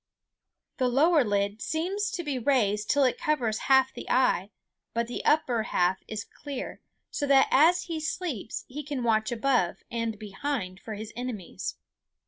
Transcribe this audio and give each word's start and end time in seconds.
The 0.77 0.87
lower 0.87 1.23
lid 1.23 1.61
seems 1.61 2.09
to 2.09 2.23
be 2.23 2.39
raised 2.39 2.89
till 2.89 3.03
it 3.03 3.19
covers 3.19 3.59
half 3.69 3.93
the 3.93 4.09
eye; 4.09 4.49
but 4.95 5.05
the 5.05 5.23
upper 5.23 5.61
half 5.61 6.01
is 6.07 6.23
clear, 6.23 6.81
so 7.11 7.27
that 7.27 7.47
as 7.51 7.83
he 7.83 7.99
sleeps 7.99 8.65
he 8.67 8.81
can 8.81 9.03
watch 9.03 9.31
above 9.31 9.83
and 9.91 10.17
behind 10.17 10.79
for 10.79 10.95
his 10.95 11.13
enemies. 11.15 11.75